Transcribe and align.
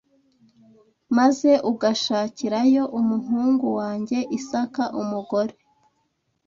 maze 1.17 1.51
ugashakirayo 1.71 2.83
umuhungu 2.99 3.65
wanjye 3.79 4.17
Isaka 4.37 4.83
umugore 5.01 5.53